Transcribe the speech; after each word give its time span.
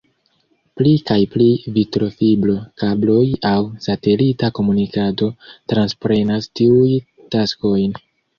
Pli 0.79 0.91
kaj 1.09 1.17
pli 1.33 1.49
vitrofibro-kabloj 1.75 3.25
aŭ 3.51 3.59
satelita 3.89 4.51
komunikado 4.61 5.29
transprenas 5.75 6.51
tiuj 6.63 6.91
taskojn. 7.39 7.97